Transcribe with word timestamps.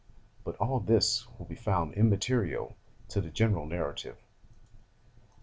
But 0.43 0.55
all 0.55 0.79
this 0.79 1.27
will 1.37 1.45
be 1.45 1.53
found 1.53 1.93
immaterial 1.93 2.75
to 3.09 3.21
the 3.21 3.29
general 3.29 3.67
narrative. 3.67 4.17